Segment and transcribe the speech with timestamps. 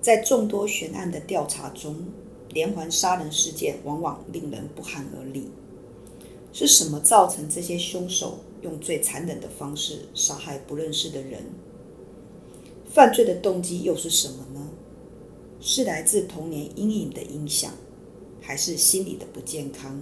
[0.00, 1.96] 在众多悬案的调查中，
[2.50, 5.50] 连环杀人事件往往令人不寒而栗。
[6.52, 11.42] 是什么造成这些凶手用最残忍的方式杀害不认识的人？
[12.90, 14.70] 犯罪的动机又是什么呢？
[15.60, 17.72] 是来自童年阴影的影响，
[18.40, 20.00] 还是心理的不健康？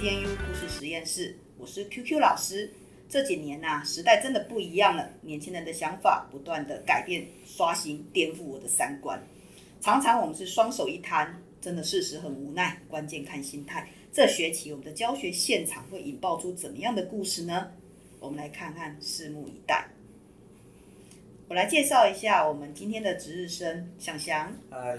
[0.00, 1.36] CNU 故事实验室。
[1.58, 2.72] 我是 QQ 老师。
[3.06, 9.22] 这几年呐、啊，时代真的不一样了，年轻人的想法不断的改变、刷新、颠覆我的三观。
[9.78, 12.80] 常常我们是双手一摊，真的事实很无奈。
[12.88, 13.90] 关键看心态。
[14.10, 17.70] 这学期我们的教学现场会引爆出怎么样的故事呢？
[18.20, 19.86] 我们来看看，拭目以待。
[21.48, 24.50] 我来介绍一下我们今天的值日生祥祥。
[24.70, 24.98] 嗨。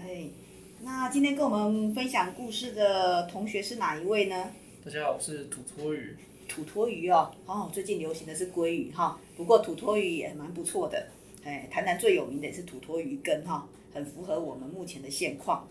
[0.00, 0.45] 嗨。
[0.82, 4.50] 那今天跟我们分享故事的同学是哪一位呢？
[4.84, 6.16] 大家好，我是土托鱼。
[6.46, 11.08] 土托鱼哦，哦，最近流行的是鲑鱼哈，不过土托鱼也蛮不错的。
[11.44, 15.66] 哎，台南最有名的也是土托鱼羹哈，很符合我们目前的现况。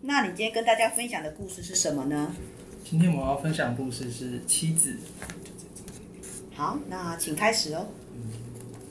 [0.00, 2.34] 那你今天跟大家分享的故事是什么呢？
[2.84, 4.96] 今天我要分享的故事是妻子。
[6.54, 7.86] 好，那请开始哦。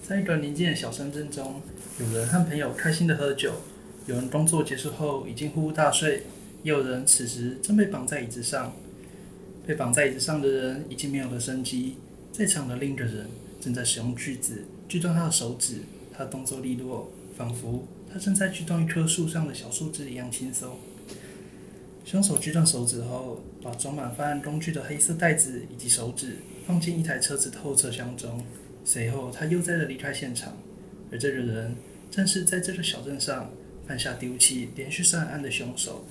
[0.01, 1.61] 在一个宁静的小山镇中，
[1.99, 3.51] 有人和朋友开心的喝酒。
[4.07, 6.23] 有人工作结束后已经呼呼大睡，
[6.63, 8.73] 也有人此时正被绑在椅子上。
[9.65, 11.97] 被绑在椅子上的人已经没有了生机，
[12.31, 13.27] 在场的另一个人
[13.59, 15.81] 正在使用锯子锯断他的手指，
[16.13, 20.77] 他的动作利落，仿佛他正在锯断一棵树上的小树枝一样轻松。
[22.05, 28.41] 凶手锯断手指后，把装满犯案工具的黑色袋子以及手指放进一台车子的后车厢中，
[28.85, 30.53] 随后他悠哉地离开现场。
[31.11, 31.75] 而这个人
[32.09, 33.51] 正是在这个小镇上。
[33.87, 36.03] 犯下丢弃连续杀人案的凶手。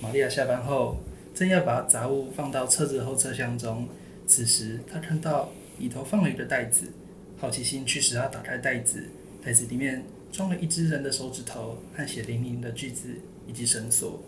[0.00, 0.98] 玛利亚下班后，
[1.34, 3.88] 正要把杂物放到车子后车厢中，
[4.26, 6.86] 此时她看到里头放了一个袋子，
[7.36, 9.04] 好奇心驱使她打开袋子，
[9.44, 13.08] 袋子里面装了一只人的手指头和血淋淋的锯子
[13.46, 14.22] 以及绳索。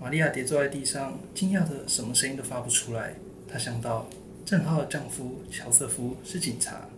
[0.00, 3.14] 玛利亚跌坐在地上，惊讶的什么声音都发不出来。
[3.46, 4.08] 她想到，
[4.46, 6.89] 正好的丈夫乔瑟夫是警察。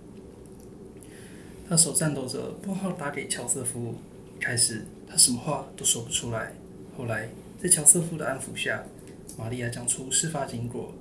[1.72, 3.94] 他手颤抖着拨号打给乔瑟夫。
[4.38, 6.52] 一开始，他什么话都说不出来。
[6.98, 8.84] 后来，在乔瑟夫的安抚下，
[9.38, 10.92] 玛利亚讲出事发经过。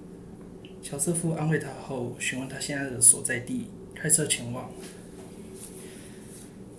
[0.81, 4.71] 乔瑟夫安慰他后，询问他现在的所在地，开车前往。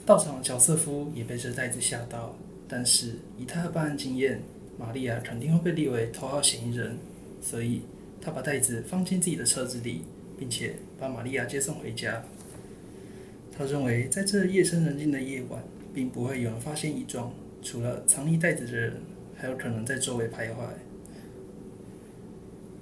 [0.07, 2.35] 到场的乔瑟夫也被这袋子吓到，
[2.67, 4.41] 但是以他的办案经验，
[4.79, 6.97] 玛利亚肯定会被列为头号嫌疑人，
[7.43, 7.83] 所以
[8.23, 10.05] 他把袋子放进自己的车子里，
[10.39, 12.25] 并且把玛利亚接送回家。
[13.57, 15.63] 他认为，在这夜深人静的夜晚，
[15.95, 17.33] 并不会有人发现异状，
[17.63, 18.95] 除了藏匿袋子的人，
[19.37, 20.57] 还有可能在周围徘徊。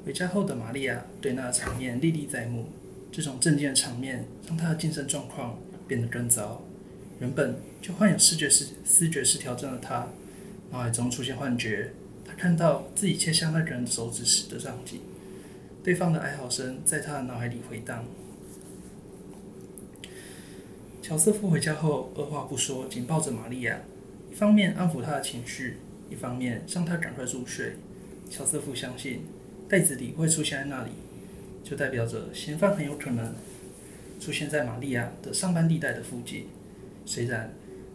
[0.04, 2.66] 回家后的玛利亚对那场面历历在目，
[3.12, 6.62] 这种震惊的场面让她的精神状况变得更糟。
[7.18, 10.08] 原本就患有视觉失视觉失调症的她，
[10.70, 11.90] 脑海中出现幻觉，
[12.24, 15.00] 她看到自己切下那个人手指时的场景，
[15.82, 18.04] 对方的哀嚎声在她的脑海里回荡。
[21.02, 23.80] 乔瑟夫回家后，二话不说，紧抱着玛利亚，
[24.30, 25.78] 一方面安抚她的情绪，
[26.10, 27.76] 一方面让她赶快入睡。
[28.28, 29.22] 乔瑟夫相信，
[29.66, 30.90] 袋子里会出现在那里，
[31.64, 33.34] 就代表着嫌犯很有可能
[34.20, 36.46] 出现在玛利亚的上班地带的附近。
[37.06, 37.50] 虽然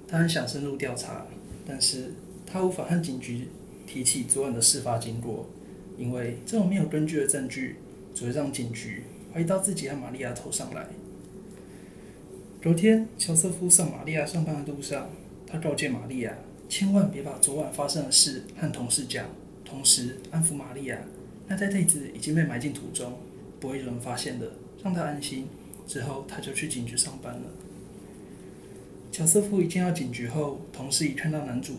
[0.07, 1.27] 他很想深入调查，
[1.65, 2.11] 但是
[2.45, 3.47] 他无法和警局
[3.85, 5.47] 提起昨晚的事发经过，
[5.95, 7.75] 因为这种没有根据的证据，
[8.15, 10.87] 只会让警局怀疑到自己和玛利亚头上来。
[12.65, 15.07] 昨天，乔瑟夫上玛利亚上班的路上，
[15.45, 16.35] 他告诫玛利亚
[16.67, 19.23] 千万别把昨晚发生的事和同事讲，
[19.63, 20.97] 同时安抚玛利亚，
[21.47, 23.19] 那袋子已经被埋进土中，
[23.59, 24.53] 不会有人发现的，
[24.83, 25.45] 让他安心。
[25.85, 27.41] 之后，他就去警局上班了。
[29.11, 31.75] 乔瑟夫一进到警局后，同事一看到男主，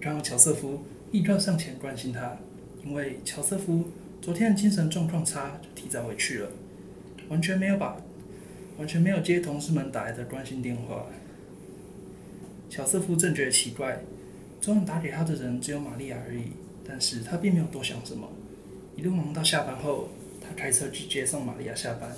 [0.00, 0.80] 看到乔瑟夫，
[1.12, 2.36] 立刻上前关心他，
[2.84, 3.84] 因为乔瑟夫
[4.20, 6.50] 昨天的精神状况差，就提早回去了，
[7.28, 7.96] 完全没有把。
[8.78, 11.06] 完全没有接同事们打来的关心电话。
[12.68, 14.00] 小瑟夫正觉得奇怪，
[14.60, 16.48] 昨晚打给他的人只有玛利亚而已，
[16.86, 18.28] 但是他并没有多想什么。
[18.96, 20.08] 一路忙到下班后，
[20.40, 22.10] 他开车去接送玛利亚下班。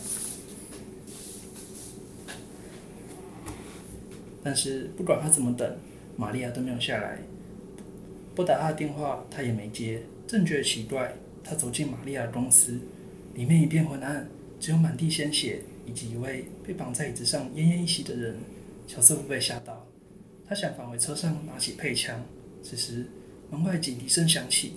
[4.43, 5.76] 但是不管他怎么等，
[6.16, 7.19] 玛利亚都没有下来。
[8.34, 10.02] 拨打他的电话，他也没接。
[10.26, 11.14] 正觉得奇怪，
[11.44, 12.78] 他走进玛利亚的公司，
[13.34, 14.28] 里面一片昏暗，
[14.58, 18.37] 只有满地鲜血以及一位被绑在椅子上奄奄一息的人。
[18.87, 19.87] 乔瑟夫被吓到，
[20.46, 22.25] 他想返回车上拿起配枪。
[22.62, 23.06] 此时
[23.50, 24.75] 门外警笛声响起，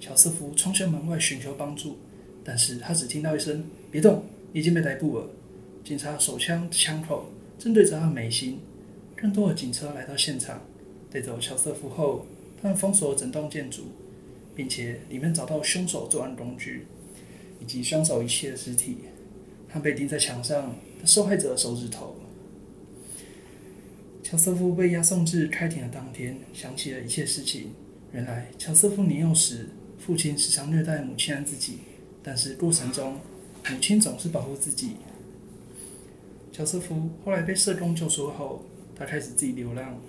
[0.00, 1.98] 乔瑟夫冲向门外寻求帮助，
[2.44, 5.30] 但是他只听到一声“别动”，已经被逮捕了。
[5.84, 8.60] 警察手枪枪口正对着他眉心。
[9.14, 10.60] 更多的警车来到现场，
[11.10, 12.26] 带走乔瑟夫后，
[12.60, 13.84] 他们封锁了整栋建筑，
[14.54, 16.86] 并且里面找到凶手作案工具
[17.60, 18.98] 以及凶手遗弃的尸体，
[19.68, 22.16] 他被钉在墙上的受害者的手指头。
[24.22, 27.72] 乔瑟夫被押送至开庭的当天，想起了一切事情。
[28.12, 29.68] 原来乔瑟夫年幼时，
[29.98, 31.78] 父亲时常虐待母亲和自己，
[32.22, 33.14] 但是过程中，
[33.70, 34.96] 母亲总是保护自己。
[36.52, 38.64] 乔瑟夫后来被社工救出后。
[38.98, 40.00] 他开始自己流浪，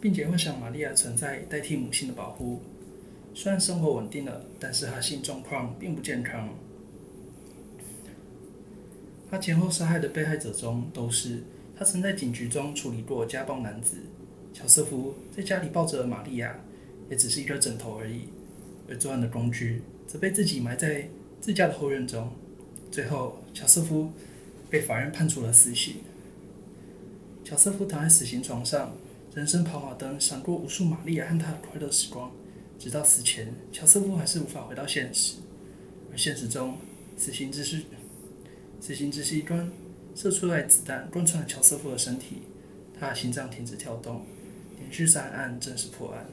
[0.00, 2.60] 并且幻想玛利亚存在代替母亲的保护。
[3.32, 6.48] 虽然生活稳定了，但是他性状况并不健康。
[9.30, 11.42] 他前后杀害的被害者中，都是
[11.76, 13.96] 他曾在警局中处理过家暴男子。
[14.54, 16.58] 乔瑟夫在家里抱着玛利亚，
[17.10, 18.22] 也只是一个枕头而已。
[18.88, 21.08] 而作案的工具则被自己埋在
[21.40, 22.32] 自家的后院中。
[22.90, 24.10] 最后，乔瑟夫
[24.70, 25.96] 被法院判处了死刑。
[27.44, 28.94] 乔瑟夫躺在死刑床上，
[29.34, 32.32] 人生跑马灯闪过无数玛利亚和他的快乐时光，
[32.78, 35.36] 直到死前，乔瑟夫还是无法回到现实。
[36.10, 36.78] 而现实中，
[37.18, 37.82] 死刑之士，
[38.80, 39.70] 死刑之士一端
[40.14, 42.42] 射出来子弹贯穿了乔瑟夫的身体，
[42.98, 44.22] 他的心脏停止跳动，
[44.78, 46.26] 连续三案正式破案。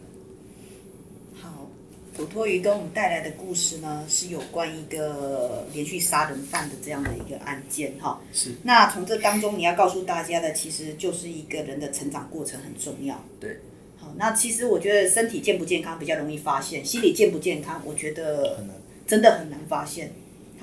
[1.41, 1.69] 好
[2.15, 8.21] 土托鱼跟我们带来的故事呢，是有关一个连续杀人犯的这样的一个案件哈。
[8.31, 8.51] 是。
[8.63, 13.21] 那从这当中你要告诉大家的，其实就是一个人的成长过程很重要。
[13.39, 13.59] 对。
[13.97, 18.63] 好，那其实我觉得身体健不健康比较容易发现，心理健不健康，我觉得
[19.05, 20.13] 真的很难发现。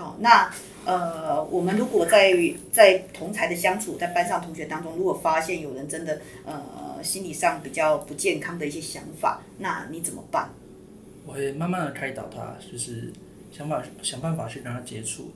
[0.03, 0.53] 好，那
[0.85, 2.35] 呃，我们如果在
[2.73, 10.51] 在同才的相处，在班上同学当中，如果发现有人真的呃心理上比较不健康的一些想法，那你怎么办？
[11.25, 13.13] 我会慢慢的开导他，就是
[13.53, 15.31] 想法想办法去跟他接触，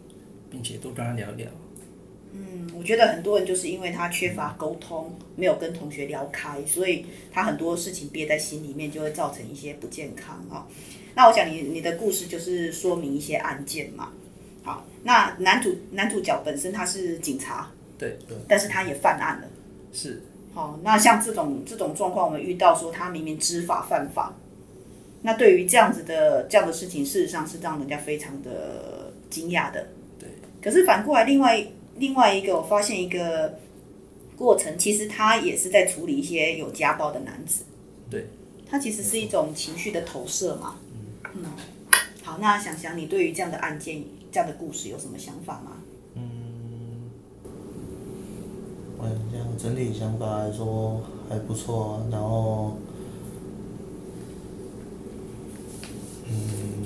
[0.50, 1.46] 并且多跟他聊聊。
[2.32, 10.66] 嗯，我觉得很多人就是因为他缺乏沟通，没有跟同学聊开，所以他很多事情憋在心里面，就会造成一些不健康啊。
[11.14, 14.10] 那我想你你的故事就是说明一些案件嘛。
[14.66, 19.46] 好，那男主男主角本身他是警察，对对，但是他也犯案了。
[19.92, 20.20] 是。
[20.52, 24.34] 好，那像这种这种状况，我们遇到说他明明知法犯法。
[25.22, 29.86] 那对于这样子的这样的事情，事实上是让人家非常的惊讶的。
[30.18, 30.28] 对。
[30.60, 31.64] 可是反过来，另外
[31.98, 33.60] 另外一个，我发现一个
[34.36, 37.62] 过程，其实他也是在处理一些有家暴的男子。
[38.10, 38.26] 对。
[38.68, 40.76] 他其实是一种情绪的投射嘛。
[41.34, 41.44] 嗯。
[41.44, 41.44] 嗯。
[42.24, 44.02] 好，那想想你对于这样的案件、
[44.36, 45.78] 这样的故事有什么想法吗？
[46.12, 47.08] 嗯。
[48.98, 52.76] 我这样整体想法来说还不错，然后。
[56.28, 56.84] 嗯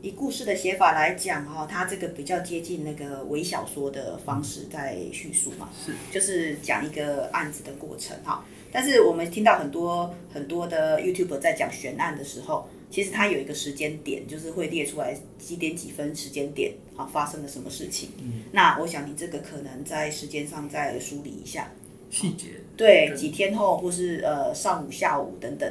[0.00, 8.44] 以故事的写法来讲，哈，它这个比较接近那个微小说的方式在叙述嘛，是，就是讲一个案子的过程，哈。
[8.70, 18.10] 但是我们听到很多很多的 YouTuber 在讲悬案的时候，其实它有一个时间点，就是会列出来几点几分时间点，啊，发生了什么事情。
[18.18, 18.44] 嗯。
[18.52, 21.72] 那我想你这个可能在时间上再梳理一下
[22.10, 22.48] 细节。
[22.76, 25.70] 对，几天后或是呃上午、下午等等。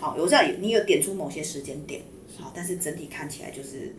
[0.00, 2.02] 好，有这样你有点出某些时间点。
[2.36, 3.94] 好，但是整体看起来就是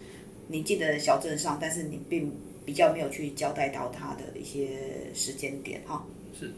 [0.48, 2.32] 你记得小镇上，但是你并
[2.66, 4.70] 比较没有去交代到它的一些
[5.14, 6.06] 时间点哈。
[6.40, 6.52] 是。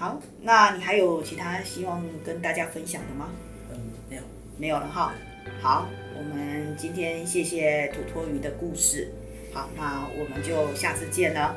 [0.00, 3.28] 好，那你还有其他希望跟大家分享的吗？
[3.70, 3.76] 嗯，
[4.08, 4.22] 没有，
[4.56, 5.12] 没有了哈。
[5.60, 9.12] 好，我们今天谢谢土托鱼的故事。
[9.52, 11.54] 好，那我们就下次见了，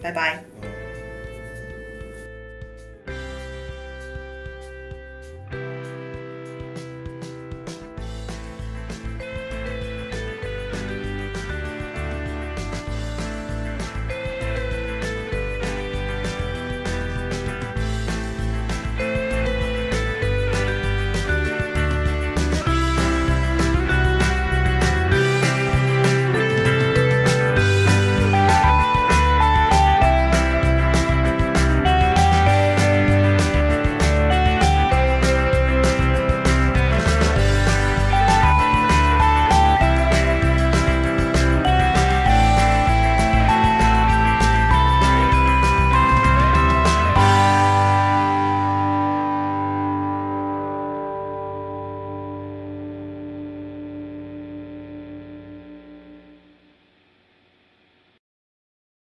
[0.00, 0.44] 拜拜。